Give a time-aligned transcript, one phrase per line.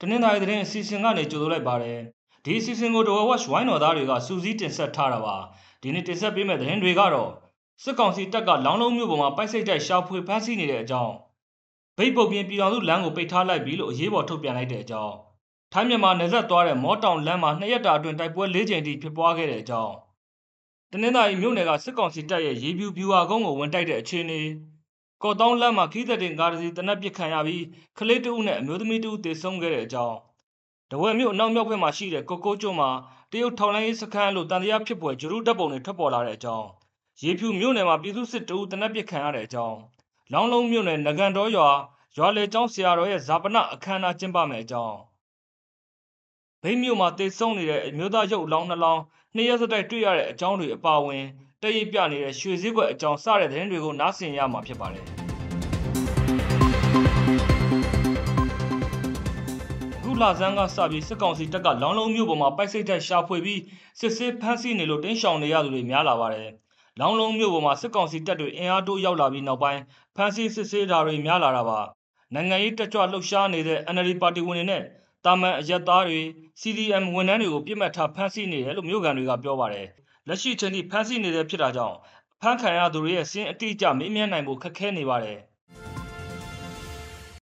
[0.00, 2.00] တနင်္သာရီသတင်းအစီအစဉ်ကနေကြိုဆိုလိုက်ပါတယ်
[2.44, 5.36] ဒီအစီအစဉ်ကိုတော်ဝက်ဝိုင်းတော်သားတွေကစူးစီးတင်ဆက်ထားတာပါ
[5.82, 7.30] ဒီနေ့တင်ဆက်ပေးမယ့်သတင်းတွေကတော့
[7.82, 11.14] စစ်ကောင်စီတပ်ကလောင်းလုံးမြို့ပေါ်မှာပိုက်စိတ်တိုက်ရှာဖွေဖမ်းဆီးနေတဲ့အကြောင်း
[11.96, 15.14] ဗိတ်ပုတ်ပြင်းပြည်တော်စုလမ်းကိုပိတ်ထားလိုက်ပြီလို့အရေးပေါ်ထုတ်ပြန်လိုက်တဲ့အကြောင်း
[15.72, 19.94] ထိုင်းမြန်မာနယ်စပ်သွားတဲ့မောတောင်လမ်းမှာနှစ်ရက်တာအတွင်းတိုက်ပွဲ၄ကြိမ်ထိဖြစ်ပွားခဲ့တဲ့အကြောင်း
[20.92, 24.40] တနင်္သာရီမြို့နယ်ကစစ်ကောင်စီတပ်ရဲ့ရေပြူပြူဟာကုန်းကိုဝင်တိုက်တဲ့အခြေအနေ
[25.22, 27.64] ကော့တောင်းလမ်းမှာခီးသက်တင်ကားတစ်စီးတနက်ပစ်ခံရပြီး
[27.98, 30.16] ကလေးတဦးနဲ့အမျိုးသမီးတဦးသေဆုံးခဲ့တဲ့အကြောင်း
[30.90, 32.90] တဝဲမြို့အနောက်မြောက်ဘက်မှာရှိတဲ့ကိုကိုကျွန်းမှာ
[33.30, 36.68] တရုတ်ထောင်လိုင်းရေးစခန်းလို့တန်တရားဖြစ်ပွဲဂျရူးတပ်ပုံတွေထွက်ပေါ်လာတဲ့အကြောင်း
[37.22, 39.78] ရေဖြူမြို့နယ်မှာပြည်သူစစ်တဦးတနက်ပစ်ခံရတဲ့အကြောင်း
[40.32, 41.68] လောင်းလုံးမြို့နယ်ငကန်တော်ရွာ
[42.16, 44.98] ရွာလေကျောင်းဆရာတော်ရဲ့ဇာပနအခမ်းအနားကျင်းပမယ်အကြောင်း
[46.62, 49.02] ဗိမြို့မှာတေဆုံးနေတဲ့အမျိုးသားရုပ်လောင်းနှလောင်း
[49.34, 51.24] နှစ်ရက်စတိုက်တွေ့ရတဲ့အကြောင်းတွေအပါအဝင်
[51.64, 55.04] တရိပ်ပြနေတဲ့ရွှေစည်းကွက်အကြောင်းစတဲ့သတင်းတွေကိုနားဆင်ရမှာဖြစ်ပါတယ်
[60.02, 63.60] ခုလာဇန်းကစပြီးစစ်ကောင်စီတပ်ကလောင်းလုံးမြို့ပေါ်မှာပိုက်စိတ်တိုက်ရှာဖွေပြီး
[64.00, 66.48] စစ်ဆေးဖမ်းဆီးနေလို့တင်းရှောင်နေရသူတွေများလာပါတယ်။
[67.00, 69.80] လောင်းလုံးမြို့ပေါ်မှာစစ်ကောင်စီတပ်တွေအင်အားတိုးရောက်လာပြီးနောက်ပိုင်း
[70.16, 71.78] ဖမ်းဆီးစစ်ဆေးတာတွေများလာတာပါ။
[72.34, 74.82] နိုင်ငံရေးတက်ကြွလှုပ်ရှားနေတဲ့ NLD ပါတီဝင်တွေနဲ့
[75.24, 76.20] တာမန်အရက်သားတွေ
[76.60, 79.88] CDM ဝန်ထမ်းတွေကိုပြစ်မှတ်ထားဖမ်းဆီးနေတယ်လို့မြို့ကန်တွေကပြောပါတယ်။
[80.28, 81.96] လက်ရှိချိန်ထိဖမ်းဆီးနေတဲ့ဖြစ်တာကြောင့်
[82.40, 85.38] ဖမ်းခံရသူတွေရဲ့စင်းအတိအကျမေးမြန်းနိုင်ဖို့ခက်ခဲနေပါတယ်။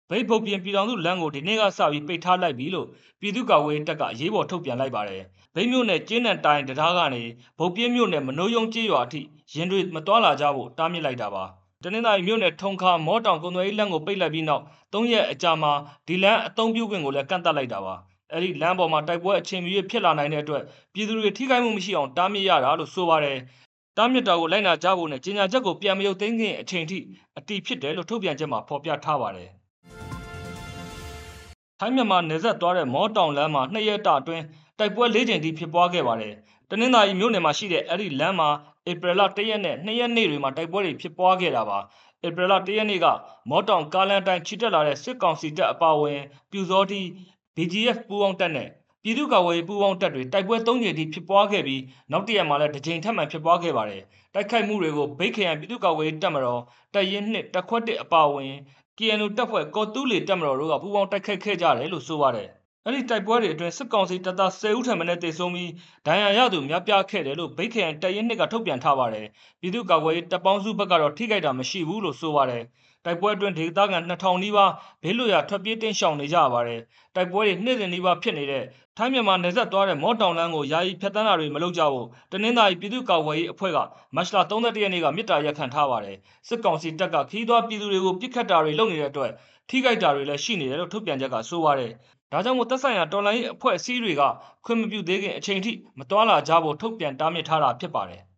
[0.10, 2.88] ဗိတ်ပုတ်ပြင်ပြည်တော်စုလမ်းကိုဒီနေ့ကစပြီးပိတ်ထားလိုက်ပြီလို့
[3.22, 5.22] ပြည်သူ့ကာကွယ်ရေးတပ်ကအရေးပေါ်ထုတ်ပြန်လိုက်ပါတယ်။
[5.56, 7.24] ဗိတ်မြို့နယ်ကျင်းနံတိုင်းတရားကနေ
[7.60, 9.22] ဗုတ်ပြင်းမြို့နယ်မနိုးယုံကျေးရွာအထိ
[9.54, 11.44] ရင်တွေမတွာလာကြဖို့တားမြစ်လိုက်တာပါ။
[11.84, 14.64] တနင်္သာရီမြို့နယ်ထုံခါမောတောင်ကုန်းသွယ်ရေးလမ်းကိုပိတ်လိုက်ပြီးနောက်
[14.94, 15.72] ၃ရက်အကြာမှာ
[16.08, 17.96] ဒီလမ်းအုံပြုခွင့်ကိုလည်းကန့်သတ်လိုက်တာပါ။
[18.34, 20.64] အဲ့ဒီလမ်းပေါ်မှာတိုက်ပွဲအချိန်မီဖြစ်လာနိုင်တဲ့အတွက်
[20.94, 23.38] ပြည်သူတွေထိခိုက်မှုမရှိအောင်တားမြစ်ရတာလို့ဆိုပါတယ်။
[23.98, 26.98] တားမြစ်တာကိုလိုက်နာကြဖို့နဲ့ကြီးညာချက်ကိုပြန်မရုပ်သိမ်းခင်အချိန်ထိ
[27.38, 29.50] အတီးဖြစ်တယ်လို့ထုတ်ပြန်ချက်မှာဖော်ပြထားပါတယ်။
[31.80, 34.44] ထိုင်းမြန်မာနယ်စပ်သွားတဲ့မောတောင်လမ်းမှာနှစ်ရက်တာအတွင်း
[34.80, 36.34] တိုက်ပွဲ၄ကြိမ်ထိဖြစ်ပွားခဲ့ပါတယ်။
[36.70, 38.50] တနင်္သာရီမြို့နယ်မှာရှိတဲ့အဲ့ဒီလမ်းမှာ
[38.90, 41.80] ဧပြီလ၁ရက်နဲ့၂ရက်နေ့တွေမှာတိုက်ပွဲတွေဖြစ်ပွားခဲ့တာပါ။
[42.28, 43.06] ဧပြီလ၁ရက်နေ့က
[43.50, 46.22] မောတောင်ကားလမ်းတိုင်းချီတက်လာတဲ့စစ်ကောင်စီတပ်အပါအဝင်
[46.52, 47.02] ပြူစောတိ
[47.56, 48.70] BGF ပူးပေါင်းတပ်နဲ့
[49.04, 51.82] ပြည်သူ့ကာကွယ်ရေးပူးပေါင်းတပ်တွေတိုက်ပွဲ၃ကြိမ်ထိဖြစ်ပွားခဲ့ပြီး
[52.12, 54.02] နောက်တစ်ရက်မှာလည်းတစ်ကြိမ်ထပ်မံဖြစ်ပွားခဲ့ပါတယ်။
[54.34, 56.62] တိုက်ခိုက်မှုတွေကိုဗိတ်ခရိုင်ပြည်သူ့ကာကွယ်ရေးတပ်မတော်
[56.94, 58.54] တပ်ရင်းနှစ်တပ်ခွက်တစ်အပါအဝင်
[58.98, 62.50] KNU တပ်ဖွဲ့ကော်တူးလီတပ်မတော်တို့ကပူးပေါင်းတိုက်ခိုက်ခဲ့ကြတယ်လို့ဆိုပါတယ်။
[62.86, 65.72] အဲ့ဒီတိုက်ပွဲတွေအတွင်းစစ်ကောင်စီတပ်သား10ဦးထံမှနဲ့တေဆုံးပြီး
[66.08, 69.26] ဒဏ်ရာရသူများပြားခဲ့တယ်လို့ဗိတ်ခရိုင်တပ်ရင်းနှစ်ကထုတ်ပြန်ထားပါတယ်။
[69.62, 72.64] ပြည်သူ့ကာကွယ်ရေးတပ်ပေါင်းစုဘက်ကတော့ထိခိုက်တာမရှိဘူးလို့ဆိုပါတယ်။
[73.06, 74.72] တိုက်ပွဲအတွင်းဒေသခံ2000နီးပါး
[75.04, 76.82] ဘေးလွတ်ရာထွက်ပြေးတင်းရှောင်နေကြရပါတယ်။
[77.16, 78.64] တိုက်ပွဲတွေနှစ်စဉ်နီးပါးဖြစ်နေတဲ့
[78.98, 83.78] ထိုင်းမြန်မာနယ်စပ်သွားတဲ့မော့တောင်လမ်းကိုယာယီဖျက်ဆီးတာတွေမလုပ်ကြဘူးတနင်္သာရီပြည်သူ့ကာကွယ်ရေးအဖွဲ့က
[84.16, 89.32] မတ်လ31ရက်နေ့ကမြစ်တာရက်ခံထားပါတယ်။စစ်ကောင်စီတပ်ကခီးသွွားပြည်သူတွေကိုပြစ်ခတ်တာတွေလုပ်နေတဲ့အတွက်
[89.70, 91.92] ထိခိုက်တာတွေလည်းရှိနေတယ်လို့ထုတ်ပြန်ချက်ကဆိုပါတယ်။
[92.32, 94.22] ဒါကြောင့်မို့သက်ဆိုင်ရာတော်လိုင်းအဖွဲ့အစည်းတွေက
[94.66, 98.22] ခွင့်မပြုသေးခင်အချိန်ထိမတွာလာကြဖို့ထုတ်ပြန်တားမြစ်ထားတာဖြစ်ပါတယ်။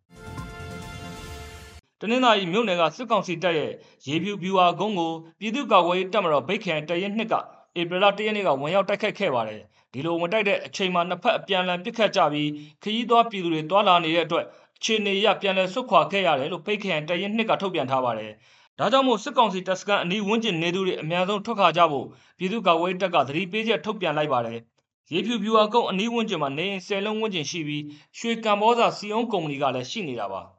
[2.01, 3.71] တနင်္သာရီမြို့နယ်ကစစ်ကောင်စီတပ်ရဲ့
[4.07, 7.33] ရေဖြူဖြူဟာကုန်းကိုပြည်သူ့ကာကွယ်ရေးတပ်မတော်ဗိတ်ခရိုင်တရင်နှစ်က
[7.79, 9.61] ဧပြီလ၁ရက်နေ့ကဝင်ရောက်တိုက်ခိုက်ခဲ့ပါတယ်။
[9.93, 12.49] ဒီလိုဝင်တိုက်တဲ့အချိန်မှာနှစ်ဖက်အပြန်အလှန်ပစ်ခတ်ကြပြီး
[12.83, 14.45] ခရီးသွားပြည်သူတွေတွာလာနေတဲ့အတွက်
[14.77, 18.31] အခြေအနေရပြန်လည်ဆုတ်ခွာခဲ့ရတယ်လို့ဗိတ်ခရိုင်တရင်နှစ်ကထုတ်ပြန်ထားပါတယ်။
[18.79, 22.05] ဒါကြောင့်မို့စစ်ကောင်စီတပ်စခန်းအနီးဝန်းကျင်နေသူတွေအများဆုံးထွက်ခါကြဖို့
[22.37, 24.59] ပြည်သူ့ကာကွယ်ရေးတပ်ကသတိပေးချက်ထုတ်ပြန်လိုက်ပါတယ်။
[25.13, 27.83] ရေဖြူဖြူဟာကုန်းအနီးဝန်းကျင်မှာနေရင်၁၀လုံးဝန်းကျင်ရှိပြီး
[28.17, 30.41] ရွှေကံဘောစာစီယုံကုမ္ပဏီကလည်းရှိနေတာပါ။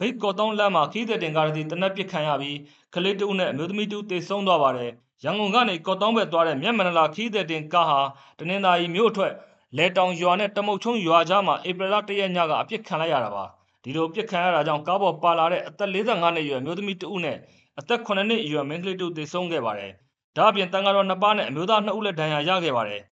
[0.00, 2.58] ဗိတ်ကော်တောင်းလမ်းမှာခီးတဲ့တင်ကားတစ်တနက်ပစ်ခံရပြီး
[2.94, 4.90] ကလေးတဦးနဲ့အမျိုးသမီးတဦးသေဆုံးသွားပါတယ်။
[5.24, 8.00] ရန်ကုန်ကနေကော်တောင်းဘက်သွားတဲ့မြက်မန္တလာခီးတဲ့တင်ကားဟာ
[8.38, 9.32] တနင်္သာရီမြို့အထွက်
[9.76, 13.44] လဲတောင်ရွာနဲ့တမုတ်ချုံရွာကြားမှာဧပြီလ၁ရက်ညကအပြစ်ခံလိုက်ရတာပါ။
[13.82, 17.36] ဒီလိုပြစ်ခံရတာကြောင့်ကားပေါ်ပါလာတဲ့အသက်45နှစ်အရွယ်အမျိုးသမီးတဦးနဲ့
[17.78, 19.92] အသက်9နှစ်အရွယ်မိန်းကလေးတဦးသေဆုံးခဲ့ပါတယ်။
[20.36, 23.02] ဒါအပြင်တန်ဃာတော်နှစ်ပါးနဲ့အမျိုးသား2ဦးလည်းဒဏ်ရာရခဲ့ပါတယ်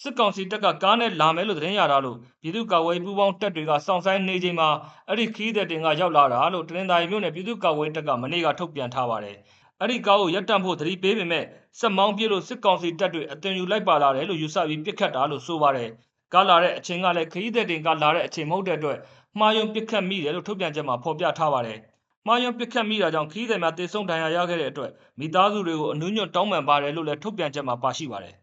[0.00, 4.68] စစ်ကောင်စီတပ်ကကားနဲ့လာမယ်လို့သတင်းရတာလို့ပြည်သူ့ကာကွယ်ပူးပေါင်းတပ်တွေကစောင့်ဆိုင်နေချိန်မှာ
[5.08, 9.36] အဲ့ဒီခီးတဲ့တင်ကရောက်လာတာလို့တရင်သာရီမြို့နယ်ပြည်သူ့ကာကွယ်တပ်ကမနေ့ကထုတ်ပြန်ထားပါတယ်။
[9.80, 11.44] အဲ့ဒီကားကိုရပ်တန့်ဖို့သတိပေးပေမဲ့
[11.78, 15.88] စက်မောင်းပြေးလို့စစ်ကောင်စီတပ်တွေအသွင်ယူလိုက်ပါလာတယ်လို့ယူဆပြီးပစ်ခတ်တာလို့ဆိုပါတယ်။
[16.34, 18.98] ကားလာတဲ့အချိန်ကလည်းခီးတဲ့တင်ကလာတဲ့အချိန်မဟုတ်တဲ့အတွက်
[19.38, 21.78] မှားယွင်းပစ်ခတ်မိတယ်လို့ထုတ်ပြန်ချက်မှာဖော်ပြထားပါတယ်။
[22.26, 24.90] မှားယွင်းပစ်ခတ်မိတာကြောင့်ခီးတဲ့များတေဆုံးဒဏ်ရာရခဲ့တဲ့အတွက်
[25.20, 28.34] မိသားစုတွေကိုအနှွညွတ်တောင်းပန်ပါတယ်လို့လည်းထုတ်ပြန်ချက်မှာပါရှိပါတယ်။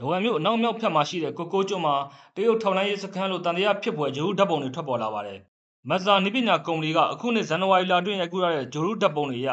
[0.00, 1.94] ဒဝံမြို့အနောက်မြောက်ဖြတ်မှာရှိတဲ့ကိုကိုကျွန်းမှာ
[2.36, 5.38] တရုတ်ထောက်လိုင်းရေးစခန်းလိုတန်တရားဖြစ်ပွဲဂျိုရူဓာတ်ပုံတွေထွက်ပေါ်လာပါတယ်။
[5.90, 9.50] မဇာနိပညာကုမ္ပဏီကအခုနှစ်ဇန်နဝါရီလအတွင်းရိုက်ကူးရတဲ့ဂျိုရူဓာတ်ပုံတွေအရ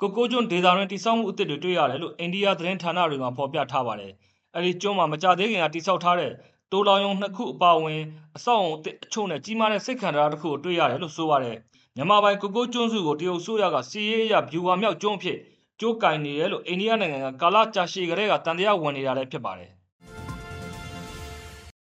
[0.00, 4.12] ကိုကိုကျွန်းဒေတာတွင်တိစောက်မှုအသစ်တွေတွေ့ရတယ်လို့အိန္ဒိယသတင်းဌာနတွေမှာဖော်ပြထားပါတယ်။
[4.56, 6.32] အဲဒီကျွန်းမှာမကြသေးခင်ကတိစောက်ထားတဲ့
[6.72, 8.00] တိုးလောင်ယုံနှစ်ခုအပါအဝင်
[8.36, 8.72] အဆောက်အုံ
[9.04, 11.56] အချို့နဲ့ကြီးမားတဲ့စိတ်ခံတရားတစ်ခုကိုတွေ့ရတယ်လို့ဆိုပါတယ်။
[11.96, 15.38] မြန်မာပိုင်းကိုကိုကျွန်းစုကိုတရုတ်ဆိုရကစီးရေးအရဗျူဟာမြောက်ကျွန်းဖြစ်
[15.80, 19.77] ကြိုးကင်နေတယ်လို့အိန္ဒိယနိုင်ငံကကာလကြာရှည်ကလေးကတန်တရားဝင်နေတာလည်းဖြစ်ပါတယ်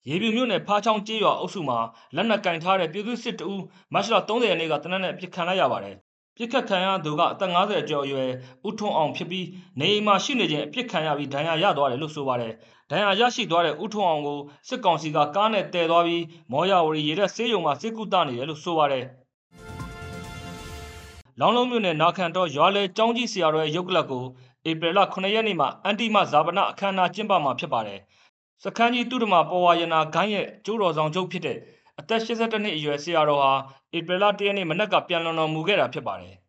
[0.09, 1.79] ရေပြူမြို့နယ်ဖားချောင်းကျေးရွာအုပ်စုမှာ
[2.15, 3.63] လက်နက်ကင်ထားတဲ့ပြည်သူစစ်တအူး
[3.93, 5.95] မတ်လ30ရက်နေ့ကတနက်နဲ့ပြစ်ခတ်လိုက်ရပါတယ်
[6.37, 8.31] ပြစ်ခတ်ခံရသူကအသက်50ကျော်အရွယ်
[8.67, 9.47] ဦးထွန်းအောင်ဖြစ်ပြီး
[9.79, 12.53] နေအိမ်မှာရှိနေခြင်းအပြစ်ခံရပြီးဒဏ်ရာရသွားတယ်လို့ဆိုပါတယ်။
[12.89, 19.05] ဒဏ်ရာရရှိသွားတဲ့ဦးထွန်းအောင်ကိုစစ်ကောင်စီကကားနဲ့တည်သွားပြီးမောရဝရီရေတဲ့ဆေးရုံမှာစစ်ကူတနေတယ်လို့ဆိုပါတယ်။
[21.39, 24.23] လောင်းလုံးမြို့နယ်နာခံတော်ရွာလေចောင်းကြီးဆရာတော်ရဲ့ရုပ်ကလပ်ကို
[24.69, 27.99] ဧပြီလ9ရက်နေ့မှာအန်တီမဇာပနအခမ်းအနားကျင်းပမှာဖြစ်ပါတယ်။
[28.63, 31.57] စခန်းကြီးတုဒ္ဓမပေါ်ဝါယနာဂိုင်းရဲ့ကျိုးတော်ဆောင်ချုပ်ဖြစ်တဲ့
[31.99, 33.53] အသက်82နှစ်အရွယ်ဆရာတော်ဟာ
[33.97, 36.35] ဧပြီလ1ရက်နေ့မနက်ကပြန်လွန်တော်မူခဲ့တာဖြစ်ပါတယ်။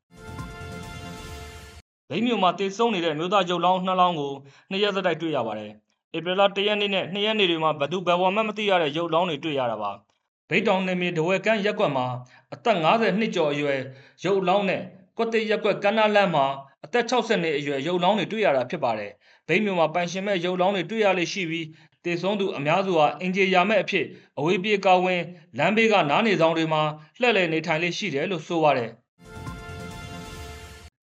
[2.09, 4.33] ဗိမ်းမြို့မှာတေဆုံးနေတဲ့မြို့သားရုပ်လောင်းနှစ်လောင်းကို
[4.71, 5.71] နှစ်ရက်စတိုက်တွေ့ရပါတယ်။
[6.17, 9.91] ဧပြီလ1ရက်နေ့နဲ့2ရက်နေ့တွေမှာဘသူဘဝမှမသိရတဲ့ရုပ်လောင်းတွေတွေ့ရတာပါ။
[10.49, 12.07] ဗိတ်တောင်နေမြေဒဝဲကန်းရက်ကွက်မှာ
[12.55, 13.81] အသက်50နှစ်ကျော်အရွယ်
[14.25, 14.83] ရုပ်လောင်းနဲ့
[15.17, 16.47] ကွက်တိရက်ကွက်ကန်းနာလန်းမှာ
[16.85, 19.11] အသက်60နှစ်အရွယ်ရုပ်လောင်းတွေတွေ့ရတာဖြစ်ပါတယ်။
[19.51, 21.67] ဗိမ်းမြို့မှာပိုင်ရှင်မဲ့ရုပ်လောင်းတွေတွေ့ရလေရှိပြီး
[22.05, 24.07] တေဆုံးသူအများစုဟာအင်ဂျီယာမဲ့အဖြစ်
[24.39, 25.23] အဝေးပြေကာဝင်
[25.59, 26.83] လမ်းဘေးကနားနေဆောင်တွေမှာ
[27.21, 28.91] လှည့်လည်နေထိုင်လေးရှိတယ်လို့ဆိုပါတယ်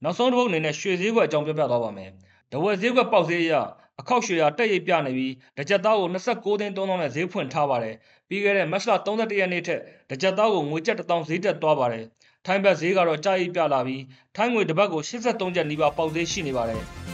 [0.04, 2.10] နောက်ဆုံးတစ်ပုတ်အနေနဲ့ရွှေဈေးကွက်အကြောင်းပြောပြသွားပါမယ်။
[2.52, 3.54] ဒဝယ်ဈေးကွက်ပေါက်ဈေးအရ
[4.00, 7.96] အခောက်ရွှေရာတက်ရိပ်ပြနေပြီးတစ်ကြက်သားကို29သိန်း3000နဲ့ဈေးဖွင့်ထားပါတယ်။
[8.28, 12.06] ပြီးခဲ့တဲ့မတ်လ31ရက်နေ့ထက်တစ်ကြက်သားကိုငွေကျပ်1000ဈေးတက်သွားပါတယ်။
[12.46, 14.04] ထိုင်းဘတ်ဈေးကတော့ကြာရိပ်ပြလာပြီး
[14.36, 16.84] ထိုင်းငွေတစ်ပတ်ကို83ကျပ်နီးပါးပေါက်ဈေးရှိနေပါတယ်။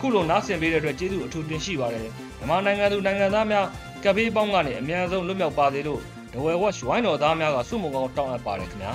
[0.00, 2.02] ခုလိုနားဆင်ပေးတဲ့အတွက်ကျေးဇူးအထူးတင်ရှိပါတယ်
[2.38, 3.66] မြန်မာနိုင်ငံသူနိုင်ငံသားများ
[4.04, 6.00] ကပ်ဘေးပေါင်းကနေအမြန်ဆုံးလွတ်မြောက်ပါစေလို့
[6.32, 8.92] ဒဝဲဝက်ဝိုင်းတော်သားများကစုမုံကောင်းတောင်းအပ်ပါတယ်ခင်ဗျာ